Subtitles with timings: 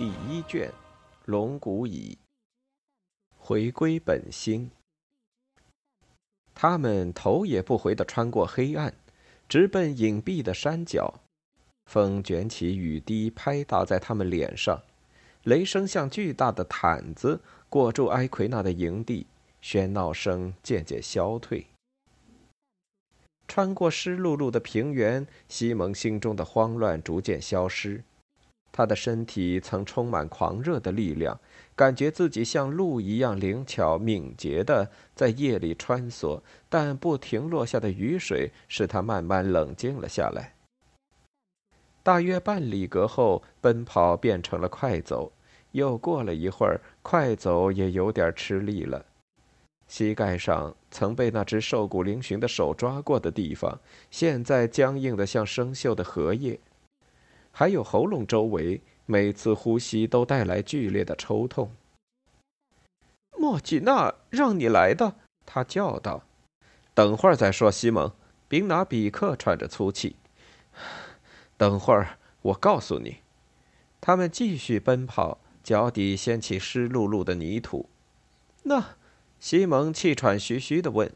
[0.00, 0.72] 第一卷，
[1.26, 2.16] 龙骨蚁。
[3.36, 4.70] 回归本心。
[6.54, 8.94] 他们头也不回地穿过黑暗，
[9.46, 11.20] 直奔隐蔽的山脚。
[11.84, 14.80] 风卷起雨滴，拍打在他们脸上，
[15.42, 19.26] 雷声像巨大的毯子裹住埃奎纳的营地。
[19.60, 21.66] 喧闹声渐渐消退。
[23.46, 28.02] 穿过湿漉漉的平原，西蒙心中的慌乱逐渐消失。
[28.72, 31.38] 他的身体曾充满狂热的力量，
[31.74, 40.54] 感觉自己像鹿一样灵巧敏捷地在夜里穿梭，但不停落下的雨水使他慢慢冷静了下来。
[42.02, 45.32] 大约半里格后，奔跑变成了快走，
[45.72, 49.04] 又过了一会儿，快走也有点吃力了。
[49.86, 56.58] 膝盖上曾被那只瘦骨嶙峋的手抓过的地方，现在僵硬的像生锈的荷叶。
[57.52, 61.72] 还有喉咙周围，每次呼吸都带来剧烈的抽痛。
[63.36, 66.24] 莫吉娜让你来的，他叫道
[66.94, 68.08] ：“等会儿再说。”西蒙·
[68.48, 70.16] 宾拿比克喘着粗气。
[71.56, 73.18] 等会儿，我告诉你。
[74.00, 77.88] 他们继续奔跑，脚底掀起湿漉漉的泥土。
[78.62, 78.96] 那，
[79.38, 81.12] 西蒙气喘吁吁地问：“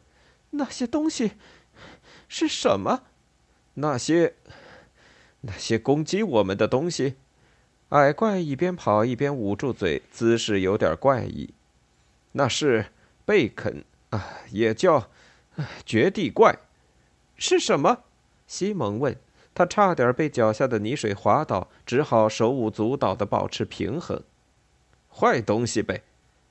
[0.50, 1.33] 那些东西
[2.28, 3.05] 是什么？
[3.75, 4.34] 那些？”
[5.47, 7.16] 那些攻击我们的东西，
[7.91, 11.53] 矮怪一边跑一边捂住嘴，姿势有点怪异。
[12.32, 12.87] 那是
[13.27, 15.10] 贝肯啊，也叫
[15.84, 16.59] 绝地怪，
[17.37, 18.05] 是什么？
[18.47, 19.16] 西蒙问。
[19.56, 24.21] 他差点被脚下的泥水滑倒，只好手舞足蹈地保持平衡。
[25.09, 26.03] 坏东西呗，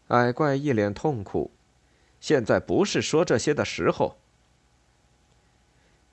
[0.08, 1.52] 矮怪一脸痛苦。
[2.22, 4.18] 现在不是说这些的时候。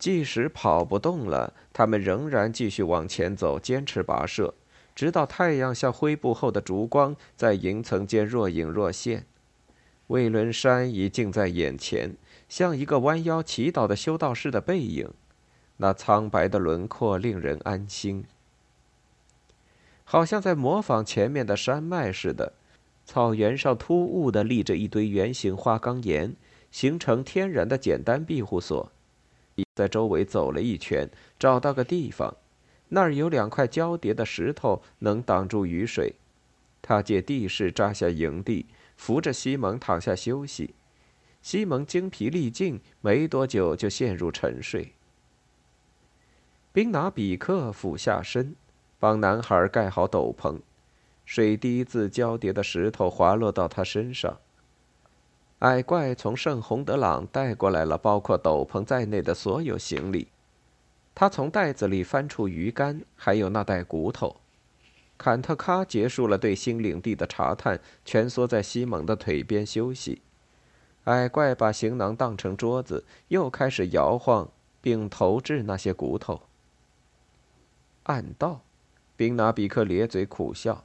[0.00, 4.54] 即使跑不动了，他们仍然继续往前走，坚持跋涉，
[4.94, 9.26] 直到太阳像灰布后的烛光，在云层间若隐若现。
[10.06, 12.16] 魏伦山已近在眼前，
[12.48, 15.10] 像一个弯腰祈祷的修道士的背影，
[15.76, 18.24] 那苍白的轮廓令人安心，
[20.04, 22.54] 好像在模仿前面的山脉似的。
[23.04, 26.34] 草原上突兀地立着一堆圆形花岗岩，
[26.70, 28.90] 形成天然的简单庇护所。
[29.74, 32.36] 在周围走了一圈，找到个地方，
[32.88, 36.14] 那儿有两块交叠的石头，能挡住雨水。
[36.82, 38.66] 他借地势扎下营地，
[38.96, 40.74] 扶着西蒙躺下休息。
[41.42, 44.92] 西蒙精疲力尽，没多久就陷入沉睡。
[46.72, 48.54] 冰拿比克俯下身，
[48.98, 50.60] 帮男孩盖好斗篷，
[51.24, 54.38] 水滴自交叠的石头滑落到他身上。
[55.60, 60.28] 矮怪从圣洪德朗带过来了包括斗篷在内的所有行李。
[61.14, 64.36] 他从袋子里翻出鱼竿，还有那袋骨头。
[65.18, 70.22] 坎特卡结束了对新领地的查探，蜷缩在西蒙的腿边休息。
[71.04, 74.48] 矮怪把行囊当成桌子，又开始摇晃，
[74.80, 76.40] 并投掷那些骨头。
[78.04, 78.62] 暗道，
[79.14, 80.84] 宾拿比克咧嘴苦笑。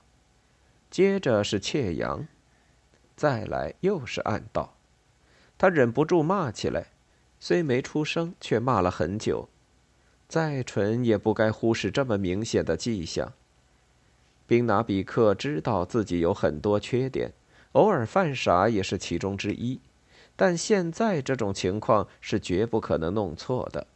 [0.92, 2.28] 接着是窃羊。
[3.16, 4.76] 再来又是暗道，
[5.58, 6.88] 他忍不住骂起来，
[7.40, 9.48] 虽没出声，却骂了很久。
[10.28, 13.34] 再蠢也不该忽视这么明显的迹象。
[14.48, 17.32] 宾拿比克知道自己有很多缺点，
[17.72, 19.80] 偶尔犯傻也是其中之一，
[20.36, 23.88] 但现在这种情况是绝不可能弄错的。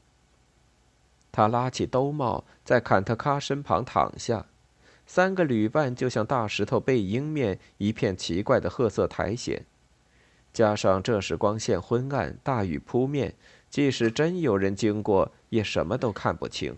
[1.32, 4.46] 他拉起兜帽，在坎特卡身旁躺下。
[5.10, 9.66] 三个旅伴就像大石头背阴面，一片奇怪的褐色苔藓，
[10.54, 13.34] 加上这时光线昏暗，大雨扑面，
[13.72, 16.78] 即使真有人经过，也什么都看不清。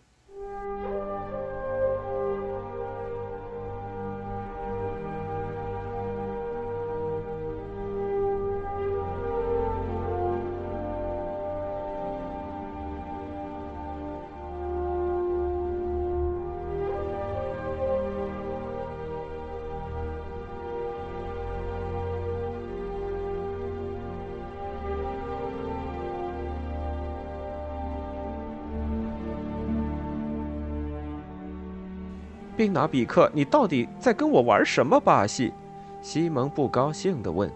[32.61, 35.51] 宾拿比克，你到底在跟我玩什么把戏？
[35.99, 37.51] 西蒙不高兴地问：“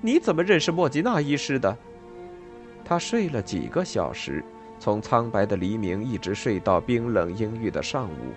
[0.00, 1.76] 你怎么认识莫吉娜医师的？”
[2.84, 4.44] 他睡了几个小时，
[4.78, 8.32] 从苍白的黎明一直睡到冰冷阴郁的上午。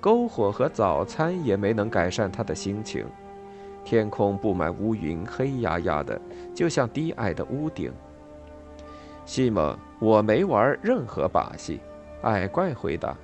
[0.00, 3.04] 篝火和早餐也没能改善他的心情。
[3.84, 6.20] 天空布满乌云，黑压压的，
[6.54, 7.92] 就像低矮的屋顶。
[9.26, 11.80] 西蒙，我没玩任何把戏。
[12.22, 13.16] 矮怪回答。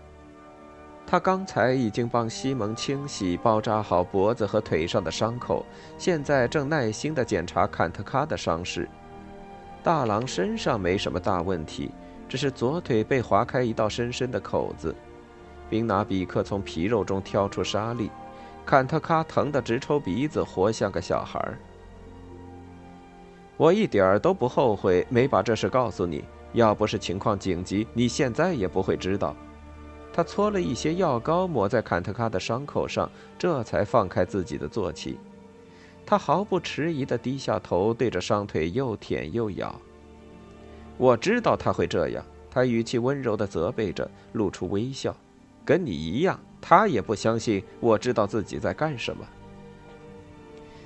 [1.07, 5.65] 他刚才已经帮西蒙清洗、包扎好脖子和腿上的伤口，
[5.99, 8.89] 现在正耐心地检查坎特卡的伤势。
[9.83, 11.91] 大狼身上没什么大问题，
[12.29, 14.95] 只是左腿被划开一道深深的口子。
[15.69, 18.11] 宾拿比克从皮肉中挑出沙粒，
[18.65, 21.39] 坎特卡疼得直抽鼻子，活像个小孩。
[23.57, 26.25] 我一点儿都不后悔没把这事告诉你，
[26.55, 29.37] 要不是情况紧急，你现在也不会知道。
[30.17, 35.19] 他搓了一些药膏抹在坎特卡的伤口上，这才放开自己的坐骑。
[36.07, 39.75] 他毫不迟疑地低下头，对着伤腿又舔又咬。
[40.97, 45.13] 我知道他会这样，他语气温柔地责备着，露出微笑。
[45.65, 49.27] 跟你一样，他也不相信我知道自己在干什么。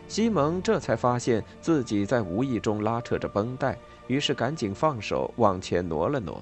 [0.06, 3.76] 西蒙这才发现自己在无意中拉扯着绷带，
[4.06, 6.40] 于是赶紧放手，往前挪了挪。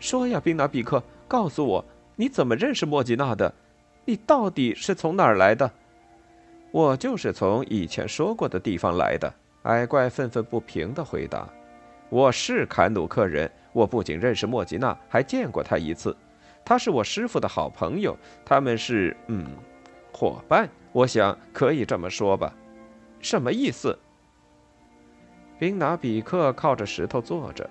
[0.00, 1.00] 说呀，宾纳比克，
[1.32, 1.82] 告诉我，
[2.14, 3.50] 你怎么认识莫吉娜的？
[4.04, 5.72] 你到底是从哪儿来的？
[6.70, 9.32] 我就是从以前说过的地方来的。
[9.62, 11.48] 矮怪愤愤不平地回答
[12.10, 16.14] ：“我是坎努克人，我不仅认识莫吉娜，还见过他一次。
[16.62, 18.14] 他是我师傅的好朋友，
[18.44, 19.46] 他们是嗯，
[20.12, 20.68] 伙伴。
[20.92, 22.52] 我想可以这么说吧。
[23.20, 23.98] 什么意思？”
[25.58, 27.70] 宾拿比克靠着石头坐着，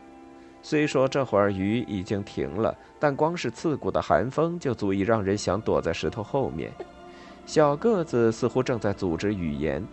[0.62, 6.72] 虽说这会儿雨已经停了，但光是刺骨的寒风就足以让人想躲在石头后面。
[7.46, 9.86] 小个子似乎正在组织语言。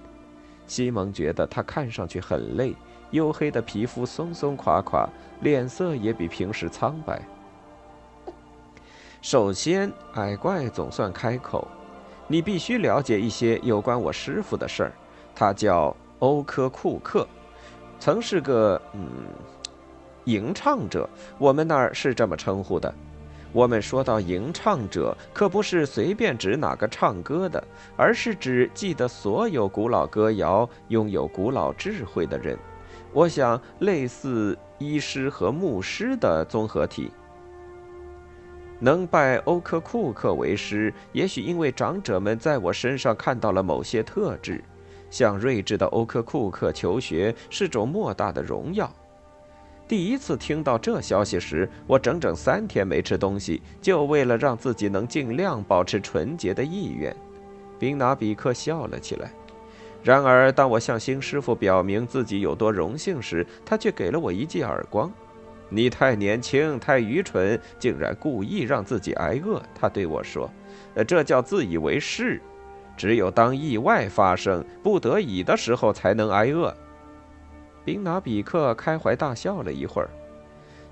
[0.67, 2.75] 西蒙觉得他看上去很累，
[3.11, 5.09] 黝黑的皮肤松松垮垮，
[5.41, 7.23] 脸色也比平时苍白。
[9.23, 11.67] 首先，矮怪总算开口
[12.29, 14.93] ：“你必须了解一些有关我师傅的事儿。
[15.35, 17.27] 他叫欧科库克，
[17.99, 19.09] 曾是个嗯，
[20.29, 21.09] 吟唱者，
[21.39, 22.95] 我们那儿是这么称呼的。”
[23.51, 27.65] 我们说到吟唱者，可不是随便指哪个唱歌的，
[27.97, 32.59] 而是指记得所有古老歌谣、拥有古老智慧的人。
[33.11, 37.11] 我想，类似医师和牧师的综合体。
[38.79, 44.63] 能拜欧克库克为师，也许因为长者们在我身上看到了某些特质。
[45.09, 48.93] 向睿智的欧克库克求学是种莫大的荣耀。
[49.89, 57.17] 第一次听到这消息时，我整整三天没吃东西，就为了让自己能尽量保持纯洁的意愿。
[57.79, 59.31] 宾拿比克笑了起来。
[60.05, 65.11] 然而，当我向新师傅表明自己有多荣幸时，他却给了我一记耳光。
[65.71, 70.51] “你太年轻，太愚蠢，竟然故意让自己挨饿。”他对我说
[70.97, 72.39] ，“呃，这叫自以为是。
[72.95, 76.75] 只有当意外发生、不得已的时候，才能挨饿。”
[77.89, 80.11] 宾拿比克开怀大笑了一会儿，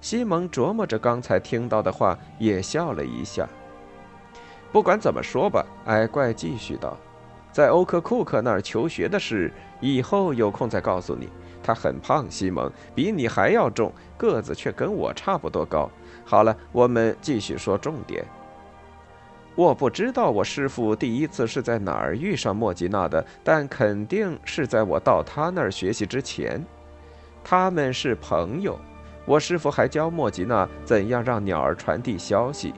[0.00, 3.46] 西蒙琢磨着刚才听到的话，也笑了一下。
[4.72, 6.96] 不管怎么说吧，矮怪继续道
[7.52, 11.28] ：“在欧克库克那儿求学的事，以后有空再告诉你。
[11.62, 15.90] 他很胖，西蒙，比你还要重，个子却跟我差不多高。
[16.24, 18.24] 好了，我们继续说重点。
[19.54, 26.64] 我不知道我师傅第一次是在哪儿遇上莫吉娜的，但肯定是在我到他那儿学习之前。”
[27.48, 28.76] 他们是朋友，
[29.24, 32.74] 我师傅还教莫吉娜怎样让鸟儿传递消息。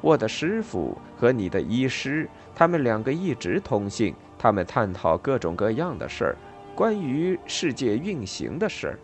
[0.00, 6.36] 我的师傅和你的医师，他们两个一直通信，他们探讨各种各样的事儿，
[6.74, 8.98] 关于世界运行的事儿。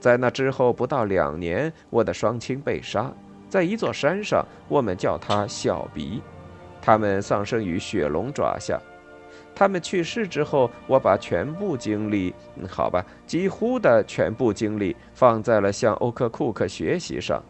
[0.00, 3.12] 在那之后不到两年，我的双亲被杀
[3.50, 6.22] 在一座山上，我们叫他小鼻，
[6.80, 8.80] 他们丧生于雪龙爪下。
[9.56, 12.34] 他们去世之后，我把全部精力，
[12.68, 17.42] 好吧，几乎的全部精力放在了向欧克库克学习上。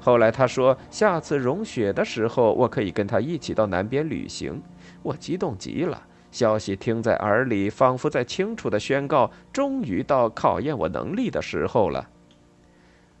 [0.00, 4.60] 后来他说，下次融雪的时候，我可以跟他一起到南边旅行。
[5.04, 6.02] 我激动极了，
[6.32, 12.08] 消息听在耳里，仿佛在清楚地宣告：终于到考验我能力的时候了。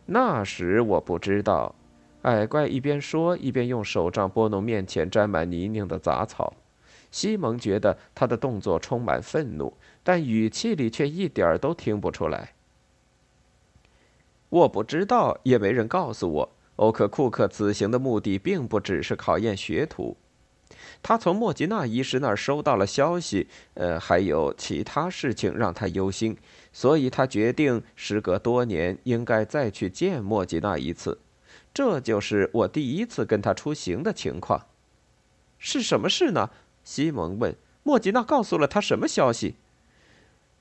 [0.06, 1.72] 那时我不知道，
[2.22, 6.52] 矮怪一边说，一边用手杖拨弄面前沾满泥泞的杂草。
[7.12, 12.54] 西蒙觉得他的动作充满愤怒，但语气里却一点儿都听不出来。
[14.48, 16.52] 我不知道，也没人告诉我。
[16.76, 20.16] 欧克库克此行的目的并不只是考验学徒。
[21.02, 26.36] 他从莫吉娜医师那儿收到了消息，呃，还有其他事情让他忧心，
[26.72, 31.18] 所以他决定时隔多年应该再去见莫吉娜一次。
[31.74, 34.66] 这就是我第一次跟他出行的情况。
[35.58, 36.50] 是什么事呢？
[36.84, 37.54] 西蒙问。
[37.84, 39.56] 莫吉娜告诉了他什么消息？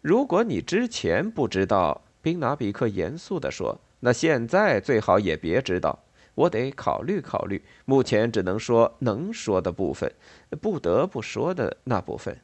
[0.01, 5.99] 如果你之前不知道，宾拿比克严肃地说，那现在最好也别知道。
[6.33, 10.11] 我得考虑考虑，目前只能说能说的部分，
[10.61, 12.39] 不得不说的那部分。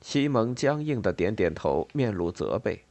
[0.00, 2.84] 西蒙僵硬的点点头，面露责备。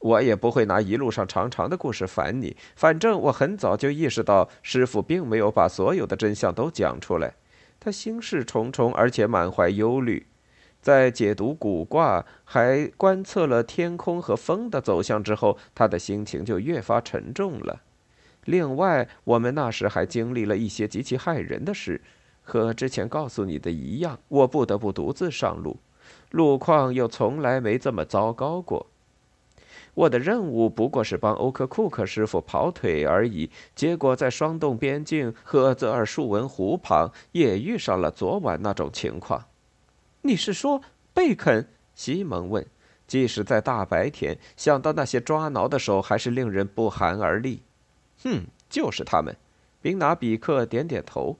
[0.00, 7.34] 我也不会拿一路上长长的故事烦你，反正我很早就意识到师傅并没有把所有的真相都讲出来，
[7.80, 10.26] 他心事重重，而且满怀忧虑。
[10.80, 17.82] 在解读古卦，还观测了天空和风的走向之后，他的心情就越发沉重了。
[18.44, 22.00] 另外，我们那时还经历了一些极其骇人的事，
[22.42, 25.78] 和之前告诉你的一样，我不得不独自上路，
[26.30, 28.86] 路况又从来没这么糟糕过。
[29.98, 39.46] 我的任务不过是帮欧克库克师傅跑腿而已，结果在霜冻边境和泽尔树文湖旁也遇上了昨晚那种情况。
[40.22, 40.80] 你是说
[41.12, 41.66] 贝肯？
[41.96, 42.64] 西蒙问。
[43.08, 47.62] 即使在大白天，想到那些抓挠的手，还是令人不寒而栗。
[48.22, 49.34] 哼，就是他们。
[49.82, 51.36] 宾拿比克点点头。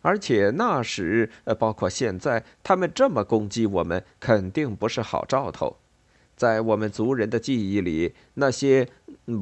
[0.00, 5.76] 而且那时，呃，包括现在，他们这么攻击我们，肯定不是好兆头。
[6.36, 8.88] 在我们族人的记忆里，那些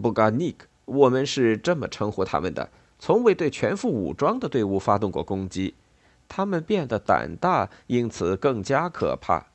[0.03, 5.75] 布嘎尼克，我们是这么称呼他们的，从未对全副武装的队伍发动过攻击。
[6.29, 9.47] 他们变得胆大，因此更加可怕。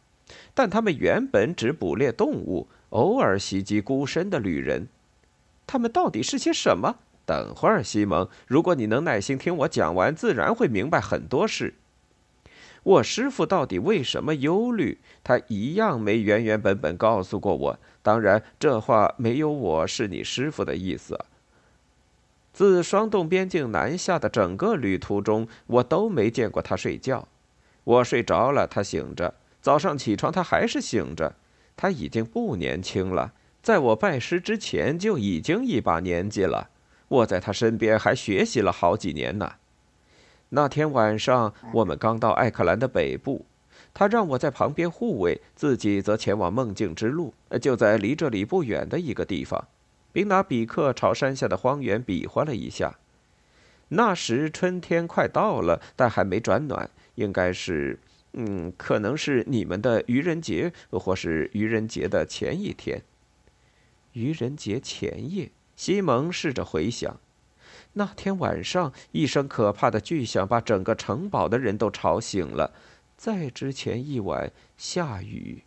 [0.54, 4.88] 但他们原本只捕猎动物，偶尔袭击孤身的旅人。
[5.68, 6.98] 他们到底是些什么？
[7.26, 11.76] 等会儿，西蒙，如果你能耐心听我讲完，自然会明白很多事。
[12.86, 15.00] 我师傅到底为什么忧虑？
[15.24, 17.80] 他一样没原原本本告诉过我。
[18.04, 21.20] 当然，这话没有我是你师傅的意思。
[22.54, 27.28] 自霜冻边境南下的整个旅途中，我都没见过他睡觉。
[27.84, 31.36] 我睡着了，他醒着；早上起床，他还是醒着。
[31.76, 36.70] 他已经不年轻了，在我拜师之前就已经一把年纪了。
[37.08, 39.54] 我在他身边还学习了好几年呢。
[40.50, 43.46] 那天晚上，我们刚到艾克兰的北部，
[43.94, 49.68] 他让我在旁边护卫，自己则前往梦境之路，就在离这里不远的一个地方。
[50.14, 52.96] 并拿比克朝山下的荒原比划了一下。
[53.90, 58.00] 那时春天快到了，但还没转暖，应该是，
[58.32, 63.02] 嗯，可能是你们的愚人节，或是愚人节的前一天。
[64.14, 65.52] 愚人节前夜。
[65.76, 67.20] 西蒙试着回想，
[67.98, 72.72] 那天晚上一声可怕的巨响把整个城堡的人都吵醒了。
[73.18, 75.64] 在之前一晚下雨。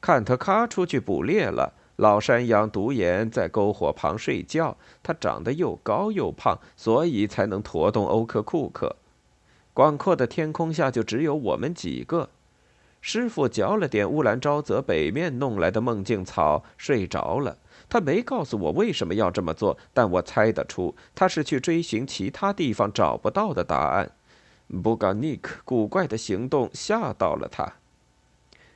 [0.00, 1.74] 坎特卡出去捕猎了。
[1.96, 4.76] 老山羊独眼在篝火旁睡觉。
[5.02, 8.94] 他长得又高又胖，所以才能驮动欧克库克。
[9.72, 12.28] 广阔的天空下就只有我们几个。
[13.00, 17.56] 师傅嚼了点乌兰昭泽北面弄来的梦境草，睡着了。
[17.88, 24.10] 他没告诉我为什么要这么做，但我猜得出，他是去追寻其他地方找不到的答案。
[24.82, 27.74] 布嘎尼克古怪的行动吓到了他。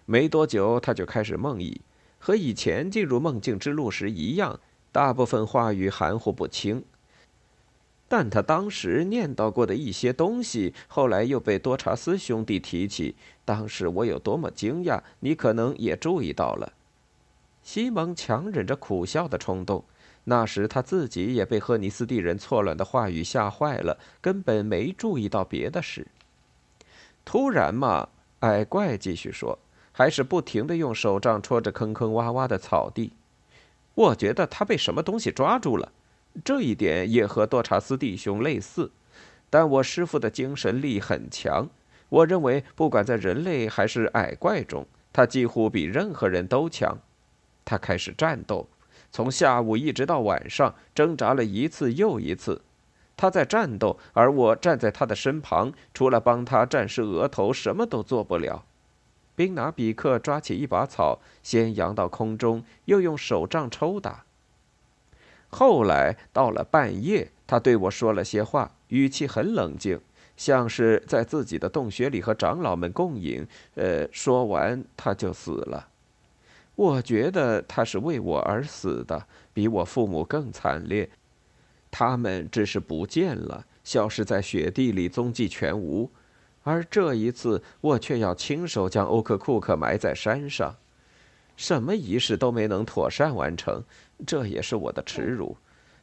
[0.07, 1.81] 没多久，他就开始梦呓，
[2.19, 4.61] 和以前进入梦境之路时一样，
[4.93, 6.85] 大部分话语含糊不清。
[8.09, 13.15] 但他当时念叨过的一些东西，后来又被多查斯兄弟提起。
[13.45, 16.73] 当时我有多么惊讶，你可能也注意到了。
[17.63, 19.85] 西蒙强忍着苦笑的冲动，
[20.25, 26.07] 那时他自己也被赫尼斯蒂人错乱的话语吓坏了，根本没注意到别的事。
[27.25, 28.09] 突然嘛，
[28.41, 29.59] 矮怪继续说，
[29.93, 33.13] 还是不停的用手杖戳着坑坑洼洼的草地。
[33.95, 35.93] 我觉得他被什么东西抓住了，
[36.45, 38.91] 这一点也和多查斯弟兄类似。
[39.51, 41.69] 但我师傅的精神力很强，
[42.09, 46.99] 我认为不管在人类还是矮怪中，他几乎比任何人都强。
[47.71, 48.67] 他开始战斗，
[49.13, 52.63] 从下午一直到晚上，挣扎了一次又一次。
[53.17, 58.65] 他在战斗，而我站在他的身旁，除了帮他战视额头，什么都做不了。
[59.37, 64.25] 宾拿比克抓起一把草，先扬到空中，又用手杖抽打。
[65.49, 70.01] 后来到了半夜，他对我说了些话，语气很冷静，
[70.37, 73.47] 像是在自己的洞穴里和长老们共饮。
[73.77, 75.87] 呃，说完他就死了。
[76.75, 81.11] 我觉得他是为我而死的，比我父母更惨烈。
[81.91, 86.11] 他们只是不见了，消失在雪地里，踪迹全无。
[86.63, 90.77] 而这一次，我却要亲手将欧克库克埋在山上，
[91.57, 93.83] 什么仪式都没能妥善完成，
[94.27, 95.57] 这也是我的耻辱。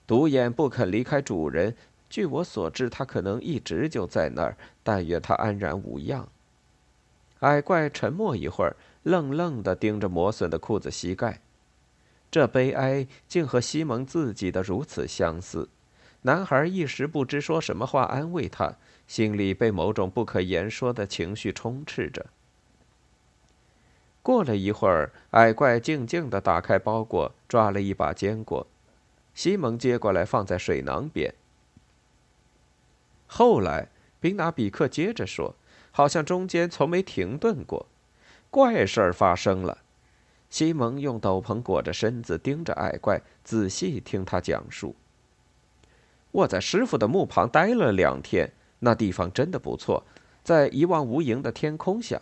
[0.05, 1.75] 独眼不肯离开主人，
[2.09, 4.57] 据我所知，他可能一直就在那儿。
[4.83, 6.27] 但愿他安然无恙。
[7.41, 8.75] 矮怪沉默一会儿，
[9.07, 11.39] 愣愣地盯着磨损的裤子膝盖，
[12.29, 15.69] 这悲哀竟和西蒙自己的如此相似。
[16.23, 18.75] 男孩一时不知说什么话安慰他。
[19.07, 22.25] 心里被某种不可言说的情绪充斥着。
[24.21, 28.67] 过了一会儿，矮怪静静地打开包裹，抓了一把坚果。
[29.33, 31.33] 西蒙接过来，放在水囊边。
[33.27, 33.87] 后来，
[34.19, 35.55] 宾纳比克接着说，
[35.91, 37.85] 好像中间从没停顿过
[38.49, 39.79] ：“怪事儿发生了。”
[40.49, 44.95] 西蒙用斗篷裹着身子，盯着矮怪，仔细听他讲述。
[46.31, 48.51] 我在师傅的墓旁待了两天。
[48.79, 50.03] 那地方真的不错，
[50.43, 52.21] 在一望无垠的天空下。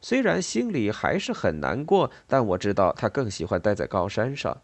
[0.00, 4.56] 虽然心里还是很难过，但我知道他更喜欢待在高山上。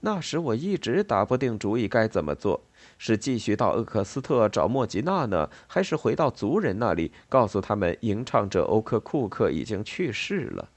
[0.00, 2.60] 那时我一直打不定主意该怎么做：
[2.98, 10.68] 是继续到厄克斯特找莫吉娜呢，还是回到族人那里，告诉他们吟唱者欧克库克已经去世了？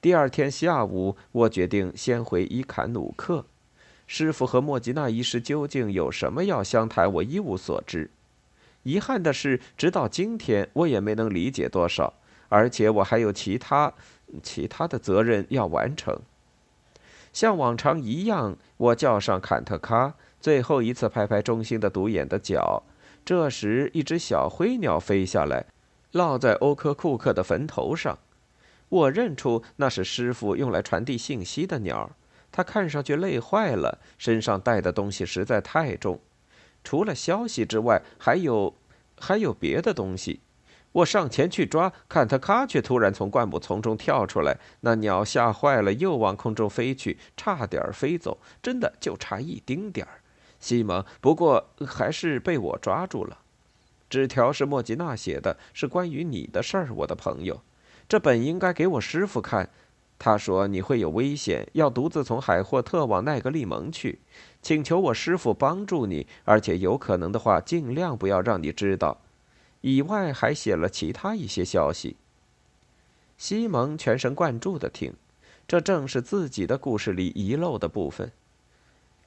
[0.00, 3.46] 第二天下午，我决定先回伊坎努克。
[4.06, 8.10] 师傅和莫吉娜医师究竟有什么要相谈，我一无所知。
[8.82, 12.12] 遗憾的是，直到今天，我也没能理解多少，
[12.50, 13.94] 而且我还有其他、
[14.42, 16.20] 其他的责任要完成。
[17.32, 20.12] 像往常一样，我叫上坎特卡，
[20.44, 22.82] 最后一次拍拍中心的独眼的脚。
[23.24, 25.64] 这时，一只小灰鸟飞下来，
[26.12, 28.18] 落在欧科库克的坟头上。
[28.90, 32.10] 我认出那是师傅用来传递信息的鸟。
[32.52, 36.20] 它看上去累坏了，身上带的东西实在太重。
[36.84, 38.74] 除了消息之外，还有，
[39.18, 40.40] 还有别的东西。
[40.92, 44.58] 我上前去抓，看它咔，却突然从灌木丛中跳出来。
[44.80, 50.20] 那鸟吓坏了，又往空中飞去，差点飞走，真的就差一丁点儿。
[50.64, 53.40] 西蒙，不过还是被我抓住了。
[54.08, 57.60] 纸条是莫吉娜写的，是关于你的事儿，我的朋友。
[58.08, 59.68] 这本应该给我师傅看。
[60.18, 64.20] 他说你会有危险，要独自从海霍特往奈格利蒙去。
[64.62, 69.20] 请求我师傅帮助你，而且有可能的话，尽量不要让你知道。
[69.82, 72.16] 以外还写了其他一些消息。
[73.36, 75.12] 西蒙全神贯注地听，
[75.68, 78.32] 这正是自己的故事里遗漏的部分。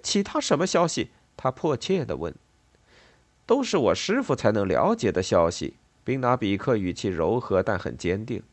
[0.01, 1.09] 其他什么消息？
[1.37, 2.35] 他迫切地问。
[3.45, 5.75] 都是我师傅才能了解的消息。
[6.03, 8.43] 宾拿比克语气柔和，但很坚定。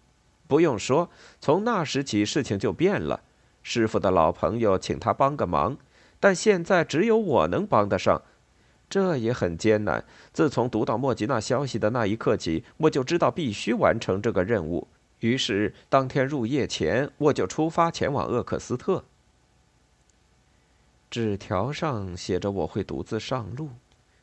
[0.47, 1.09] 不用说，
[1.41, 3.23] 从那时起，事情就变了。
[3.63, 5.77] 师傅的老朋友请他帮个忙。
[6.21, 8.23] 但现在只有我能帮得上，
[8.89, 10.05] 这也很艰难。
[10.33, 14.89] 自从读到莫吉娜消息的那一刻起，我就知道必须完成这个任务。
[15.21, 19.05] 于是当天入夜前，我就出发前往厄克斯特。
[21.15, 23.69] 纸条上写着我会独自上路。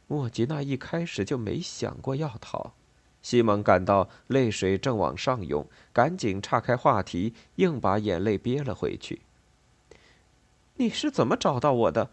[0.08, 2.74] 莫吉娜一开始就没想过要逃。
[3.22, 9.22] 西蒙感到泪水正往上涌，赶紧岔开话题，硬把眼泪憋了回去。
[10.76, 12.10] 你是怎么找到我的？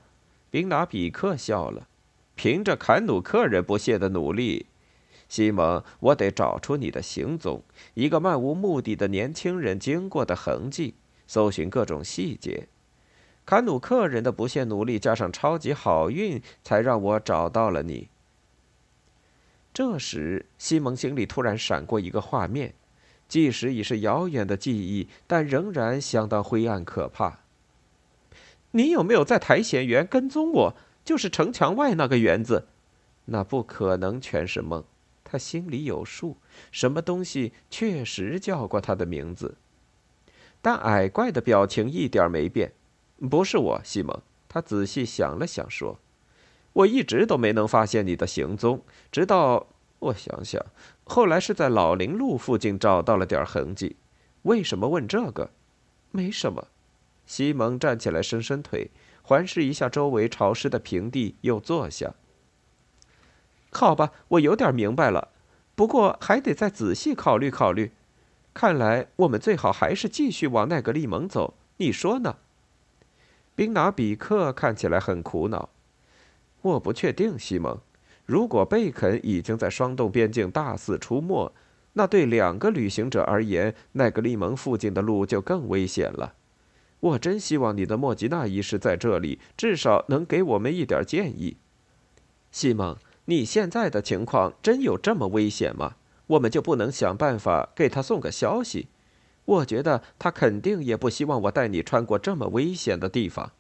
[0.49, 1.89] 宾拿比克笑了。
[2.37, 4.67] 凭着坎努克人不懈的努力，
[5.29, 7.65] 西蒙，我得找出你的行踪，
[7.95, 10.95] 一个漫无目的的年轻人经过的痕迹，
[11.27, 12.69] 搜寻各种细节。
[13.49, 18.09] 坎努克人的不懈努力加上超级好运，才让我找到了你。
[19.73, 22.75] 这时，西蒙心里突然闪过一个画面，
[23.27, 27.39] 即使已是遥远的记忆，但仍然相当灰暗可怕。
[28.73, 30.75] 你有没有在苔藓园跟踪我？
[31.03, 32.67] 就是城墙外那个园子，
[33.25, 34.85] 那不可能全是梦。
[35.25, 36.37] 他心里有数，
[36.71, 39.57] 什么东西确实叫过他的名字。
[40.61, 42.75] 但矮怪的表情一点没变。
[43.31, 44.21] 不是我，西蒙。
[44.49, 45.99] 他仔细想了想，说
[46.73, 49.67] ：“我一直都没能发现你的行踪，直到
[49.99, 50.65] 我想想，
[51.05, 53.97] 后来是在老林路附近找到了点痕迹。
[54.43, 55.51] 为什么问这个？
[56.11, 56.69] 没什么。”
[57.27, 58.91] 西蒙站起来，伸伸腿，
[59.23, 62.15] 环视一下周围潮湿的平地，又坐下。
[63.71, 65.29] 好吧，我有点明白了，
[65.75, 67.93] 不过还得再仔细考虑考虑。
[68.55, 72.39] 看来我们最好还是继续往奈格利蒙走，你说呢？
[73.59, 75.71] 宾拿比克看起来很苦恼。
[76.63, 77.77] 我不确定，西蒙。
[78.25, 81.53] 如果贝肯已经在霜冻边境大肆出没，
[81.95, 86.35] 那对两个旅行者而言，奈格利蒙附近的路就更危险了。
[87.01, 91.57] 我真希望你的莫吉娜医师在这里，至少能给我们一点建议。
[92.53, 95.97] 西蒙，你现在的情况真有这么危险吗？
[96.29, 98.87] 我们就不能想办法给他送个消息？
[99.49, 103.53] 我觉得他肯定也不希望我带你穿过这么危险的地方。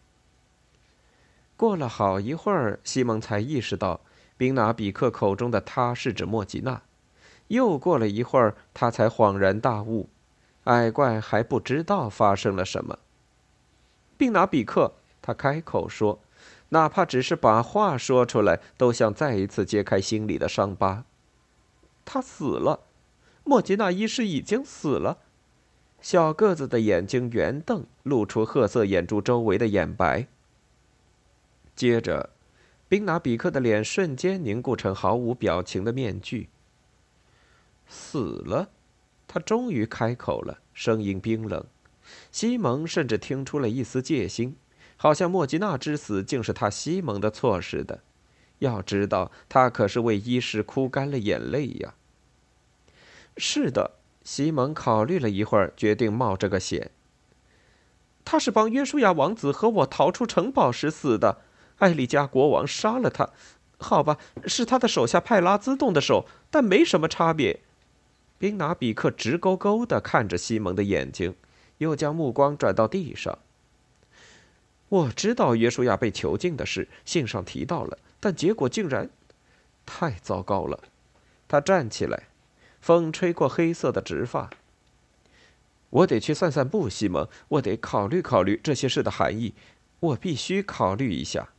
[1.56, 4.02] 过了好一会儿，西蒙才意识到，
[4.36, 6.82] 宾拿比克口中的他是指莫吉娜。
[7.46, 10.10] 又过了一会儿，他才恍然大悟，
[10.64, 12.98] 矮怪还不知道发生了什么。
[14.18, 16.20] 宾拿比克，他开口说，
[16.68, 21.04] 哪怕只是把话说出来，都像再一次揭开心里的伤疤。
[22.04, 22.80] 他死了，
[23.42, 25.16] 莫吉娜医师已经死了。
[26.00, 30.26] 小个子的眼睛圆瞪，露出褐色眼珠周围的眼白。
[31.74, 32.30] 接着，
[32.88, 36.48] 宾拿比克的脸瞬间凝固成毫无表情的面具。
[37.86, 38.70] 死了，
[39.26, 41.64] 他终于开口了，声音冰冷。
[42.32, 44.56] 西蒙甚至听出了一丝戒心，
[44.96, 48.00] 好像莫吉娜之死竟是他西蒙的错似的。
[48.60, 51.94] 要知道，他可是为医师哭干了眼泪呀。
[53.36, 53.97] 是的。
[54.30, 56.90] 西蒙考虑了一会儿，决定冒这个险。
[58.26, 61.40] 他是帮约书亚王子和我逃出城堡时死的，
[61.78, 63.30] 艾丽加国王杀了他。
[63.78, 67.60] 好吧，是他的手下派拉兹动的手，但没什么差别。
[68.36, 71.34] 宾拿比克直勾勾地看着西蒙的眼睛，
[71.78, 73.38] 又将目光转到地上。
[74.90, 79.08] 我知道约书亚被囚禁的事，信上提到了，但结果竟然
[79.86, 80.78] 太糟糕了。
[81.48, 82.27] 他站起来。
[82.88, 84.48] 风吹过黑色的直发。
[85.90, 87.28] 我得去散散步，西蒙。
[87.48, 89.52] 我得考虑考虑这些事的含义。
[90.00, 91.50] 我必须考虑一下。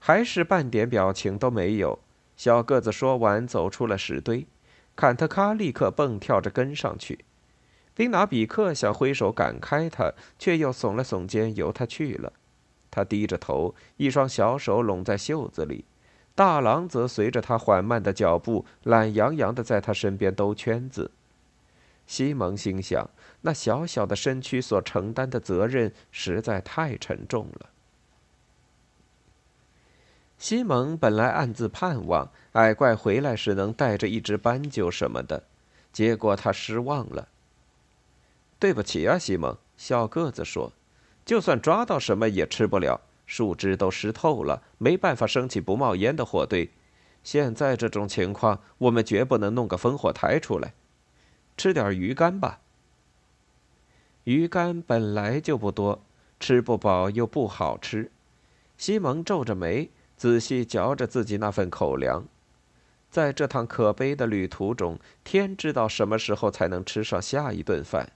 [0.00, 2.00] 还是半点表情都没有。
[2.36, 4.48] 小个子说完，走出了石堆。
[4.96, 7.24] 坎特卡立刻蹦跳着跟上去。
[7.94, 12.32] 宾拿比克想挥手赶开他，却又耸了耸肩，由他去了。
[12.90, 15.84] 他低着头，一双小手拢在袖子里。
[16.34, 21.12] 大狼则随着他缓慢的脚步，懒洋洋地在他身边兜圈子。
[22.06, 23.08] 西蒙心想：
[23.42, 27.70] 那小小的身躯所承担的责任实在太沉重了。
[30.36, 35.44] 西蒙本来暗自盼望矮怪回来时能带着一只斑鸠什么的，
[35.92, 37.28] 结果他失望了。
[38.58, 40.72] 对不起啊，西蒙，小个子说
[41.24, 46.70] ：“就算抓到什么也吃不了。”树枝都湿透了，没办法升起不冒烟的火堆。
[47.22, 50.74] 现在这种情况，我们绝不能弄个烽火台出来。
[51.56, 52.60] 吃点鱼干吧。
[54.24, 56.02] 鱼干本来就不多，
[56.38, 58.10] 吃不饱又不好吃。
[58.76, 62.26] 西蒙皱着眉，仔细嚼着自己那份口粮。
[63.10, 68.12] 在这趟可悲的旅途中，天知道什么时候才能吃上下一顿饭。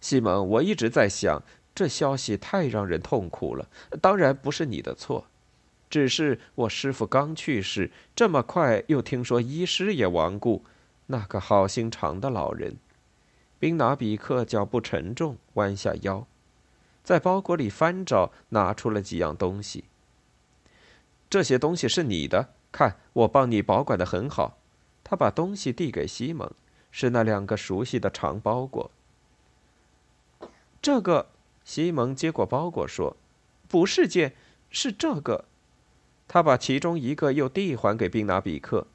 [0.00, 1.42] 西蒙，我一直在想。
[1.74, 3.66] 这消息太让人痛苦了，
[4.00, 5.26] 当然不是你的错，
[5.88, 10.64] 只是我师傅刚去世，这么快又听说医师也亡故，
[11.06, 12.76] 那个好心肠的老人。
[13.58, 16.26] 宾拿比克脚步沉重，弯下腰，
[17.02, 19.84] 在包裹里翻找，拿出了几样东西。
[21.30, 24.58] 这些东西是你的，看我帮你保管的很好。
[25.02, 26.50] 他把东西递给西蒙，
[26.90, 28.90] 是那两个熟悉的长包裹。
[30.82, 31.31] 这个。
[31.64, 33.16] 西蒙接过包裹，说
[33.68, 34.34] ：“不是剑，
[34.70, 35.44] 是这个。”
[36.28, 38.86] 他把其中一个又递还给宾拿比克。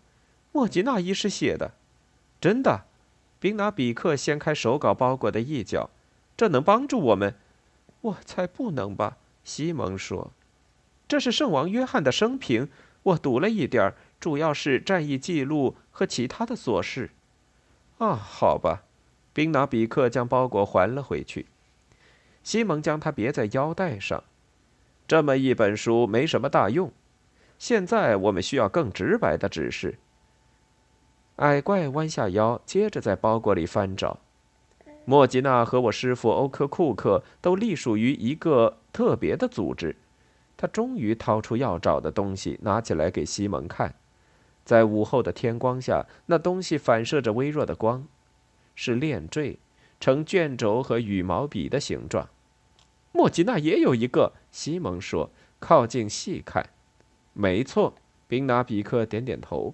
[0.52, 1.74] 莫吉娜医师写的，
[2.42, 2.86] 真的。
[3.40, 5.92] 宾拿比克掀开手稿包裹的一角，
[6.36, 7.36] 这能帮助我们？
[8.02, 9.18] 我才不能吧！
[9.44, 10.32] 西蒙说
[11.08, 12.70] ：“这是圣王约翰的生平，
[13.04, 17.12] 我读了一点儿，主要是战役记录和其他的琐事。”
[18.00, 18.84] 啊，好吧。
[19.34, 21.46] 宾拿比克将包裹还了回去。
[22.48, 24.24] 西蒙将它别在腰带上。
[25.06, 26.90] 这么一本书没什么大用。
[27.60, 30.00] 现在我们需要更直白的指示。
[31.36, 34.22] 矮怪弯下腰，接着在包裹里翻找。
[35.04, 39.98] 莫吉娜和我师傅欧科库克都隶属于一个特别的组织。
[40.56, 43.94] 他终于掏出要找的东西，拿起来给西蒙看。
[44.64, 48.08] 在午后的天光下，那东西反射着微弱的光，
[48.74, 49.60] 是链坠，
[50.00, 52.30] 呈卷轴和羽毛笔的形状。
[53.12, 56.70] 莫吉娜也有一个，西蒙说：“靠近细看，
[57.34, 57.96] 没错。”
[58.28, 59.74] 宾拿比克点点头。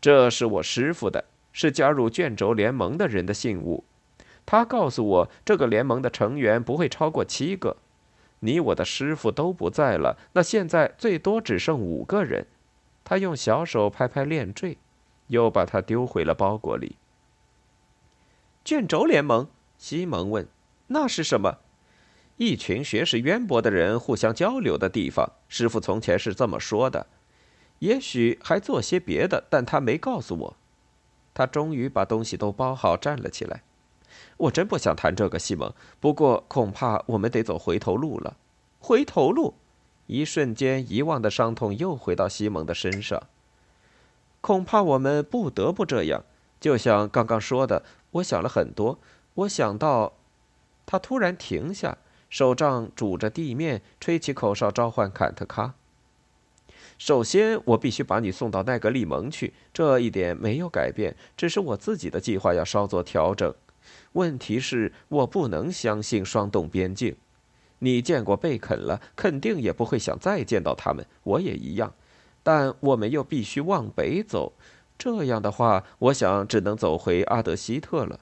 [0.00, 3.84] 这是我师傅的，是加入卷轴联盟的人的信物。
[4.46, 7.76] 他告诉我，这个联盟的成员不会超过七个。
[8.40, 12.46] 你我的师傅都不在了，那现在最多只剩五个人。
[13.04, 14.78] 他用小手拍拍链坠，
[15.26, 16.96] 又把它丢回了包裹里。
[18.64, 19.48] 卷轴联盟？
[19.76, 20.48] 西蒙问
[20.88, 21.58] ：“那是什么？”
[22.40, 25.32] 一群学识渊博的人互相交流的地方。
[25.46, 27.06] 师傅从前是这么说的。
[27.80, 30.56] 也许还做些别的，但他没告诉我。
[31.34, 33.62] 他终于把东西都包好，站了起来。
[34.38, 35.70] 我真不想谈这个，西蒙。
[36.00, 38.38] 不过恐怕我们得走回头路了。
[38.78, 39.52] 回头路？
[40.06, 43.22] 一瞬间，遗忘的伤痛又回到西蒙的身上。
[44.40, 46.24] 恐怕我们不得不这样。
[46.58, 48.98] 就像刚刚说的，我想了很多。
[49.34, 50.14] 我想到，
[50.86, 51.98] 他突然停下，
[52.30, 55.74] 手杖拄着地面，吹起口哨召唤坎特卡。
[56.96, 63.52] 首先，我必须把你送到奈格利蒙去，这一点没有改变，只是我自己的计划要稍作调整。
[64.12, 67.16] 问题是，我不能相信双洞边境。
[67.80, 71.94] 你见过贝肯了，肯定也不会想再见到他们，我也一样。
[72.42, 74.52] 但我们又必须往北走，
[74.96, 78.20] 这样的话，我想只能走回阿德希特了。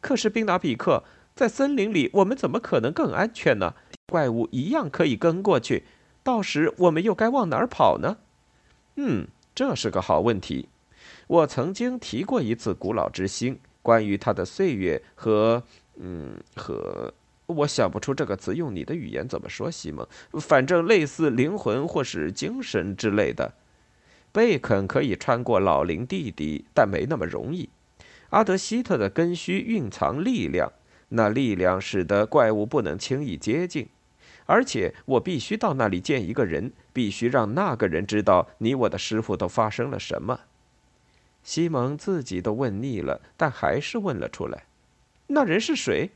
[0.00, 1.02] 可是宾达比克，
[1.36, 3.74] 在森林里，我们怎么可能更安全呢？
[4.06, 5.84] 怪物一样可以跟过去。
[6.22, 8.16] 到时我们又该往哪儿跑呢？
[8.96, 10.70] 嗯，这是个好问题。
[11.26, 15.62] 我曾经提过一次古老之星，关于它的岁月和……
[15.96, 17.12] 嗯，和……
[17.44, 20.08] 我想不出这个词用你的语言怎么说，西蒙。
[20.40, 23.52] 反正类似灵魂或是精神之类的。
[24.32, 27.68] 贝肯可以穿过老林地底，但没那么容易。
[28.30, 30.72] 阿德希特的根须蕴藏力量，
[31.10, 33.88] 那力量使得怪物不能轻易接近。
[34.46, 40.40] 而且我必须到那里见一个人，必须让那个人知道你我的师傅都发生了什么。
[41.42, 44.64] 西蒙自己都问腻了，但还是问了出来
[45.28, 46.10] ：“那人是谁？”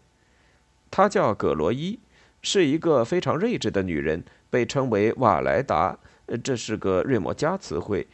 [0.90, 1.98] 她叫葛罗伊，
[2.42, 5.98] 是一个非常睿智的女人，被称为瓦莱达，
[6.42, 8.06] 这是个瑞摩加词汇。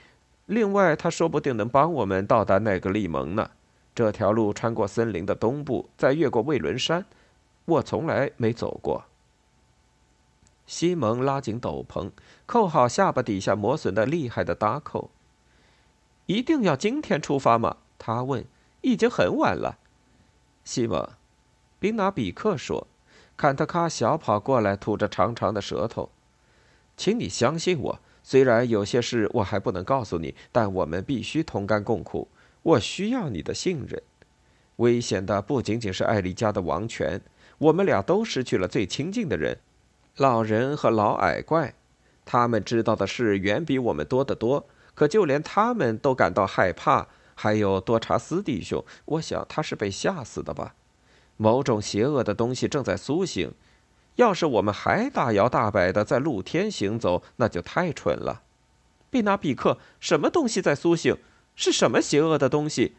[0.47, 3.51] 另外，他说不定能帮我们到达奈格利蒙呢。
[3.97, 7.07] 这条路穿过森林的东部，再越过魏伦山，
[7.65, 9.07] 我从来没走过。
[10.67, 12.11] 西蒙拉紧斗篷，
[12.45, 15.11] 扣好下巴底下磨损的厉害的搭扣。
[16.27, 17.79] 一定要今天出发吗？
[17.99, 18.45] 他问。
[18.83, 19.79] 已经很晚了。
[20.63, 21.09] 西蒙，
[21.81, 22.87] 宾纳比克说。
[23.37, 26.11] 坎特卡小跑过来，吐着长长的舌头。
[26.99, 32.29] 请你相信我，虽然有些事我还不能告诉你，但我们必须同甘共苦。
[32.67, 34.03] 我需要你的信任。
[34.77, 37.21] 危险的不仅仅是艾丽家的王权，
[37.59, 39.59] 我们俩都失去了最亲近的人。
[40.17, 41.75] 老人和老矮怪，
[42.25, 44.67] 他们知道的事远比我们多得多。
[44.97, 47.07] 可就连他们都感到害怕。
[47.39, 50.75] 还有多查斯弟兄，我想他是被吓死的吧？
[51.37, 53.53] 某种邪恶的东西正在苏醒。
[54.17, 58.43] 要是我们还大摇大摆的在露天行走，那就太蠢了。
[59.11, 61.17] 贝纳比克，什么东西在苏醒？
[61.57, 62.95] 是什么邪恶的东西？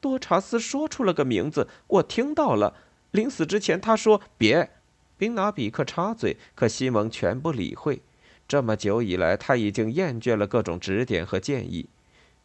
[0.00, 2.74] 多查斯说出了个名字，我听到了。
[3.12, 4.70] 临死之前，他说：“别。”
[5.16, 8.00] 宾拿比克插嘴，可西蒙全不理会。
[8.48, 11.88] 这么久以来，他已经厌倦了各种指点和建议。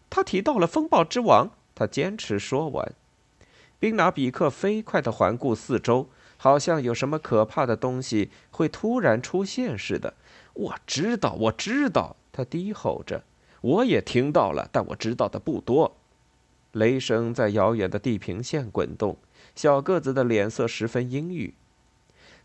[0.09, 2.93] 他提到了风暴之王，他坚持说完。
[3.79, 10.13] 宾拿比克飞快地环顾四周，好像有什么可怕的东西会突然出现似的。
[10.53, 13.23] 我知道，我知道，他低吼着。
[13.65, 15.97] 我也听到了，但我知道的不多。
[16.73, 19.17] 雷声在遥远的地平线滚动，
[19.55, 21.55] 小个子的脸色十分阴郁。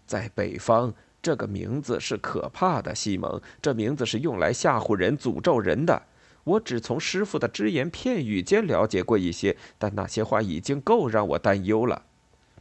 [0.07, 3.39] 在北方，这个名字是可怕的，西蒙。
[3.61, 6.05] 这名字是用来吓唬人、诅咒人的。
[6.45, 12.07] 我只从师傅的只言片语间了解过一些，但那些话已经够让我担忧了。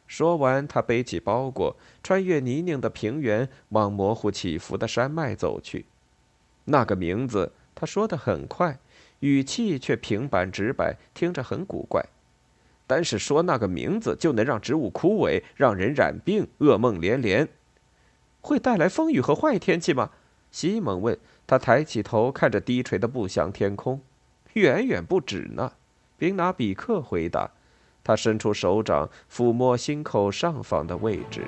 [0.05, 5.85] 说完，他背起包裹，穿越泥泞的平原，往模糊起伏的山脉走去。
[6.65, 8.77] 那个名字，他说的很快，
[9.21, 12.05] 语气却平板直白，听着很古怪。
[12.85, 17.47] 单是说那个名字就能让植物枯萎，让人染病，噩梦连连，
[18.41, 20.09] 会带来风雨和坏天气吗？
[20.51, 24.01] 西蒙问他，抬起头看着低垂的不祥天空，
[24.53, 25.71] 远远不止呢。
[26.17, 27.51] 宾拿比克回答，
[28.03, 31.47] 他伸出手掌抚摸心口上方的位置。